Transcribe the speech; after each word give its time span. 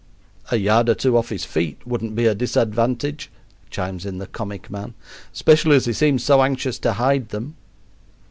"A 0.49 0.55
yard 0.57 0.89
or 0.89 0.95
two 0.95 1.15
off 1.15 1.29
his 1.29 1.45
feet 1.45 1.85
wouldn't 1.85 2.15
be 2.15 2.25
a 2.25 2.33
disadvantage," 2.33 3.29
chimes 3.69 4.03
in 4.03 4.17
the 4.17 4.25
comic 4.25 4.71
man, 4.71 4.95
"especially 5.31 5.75
as 5.75 5.85
he 5.85 5.93
seems 5.93 6.23
so 6.23 6.41
anxious 6.41 6.79
to 6.79 6.93
hide 6.93 7.29
them." 7.29 7.55